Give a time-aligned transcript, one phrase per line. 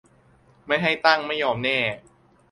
[0.67, 1.79] ไม่ให้ตั้งไม่ยอมแน่